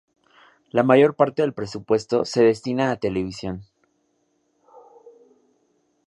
[0.71, 3.67] La mayor parte del presupuesto se destina a televisión.